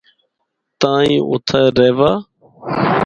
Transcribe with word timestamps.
تاں 0.79 0.99
ہی 1.07 1.15
اُتّھا 1.31 1.61
رہوّا۔ 1.77 2.11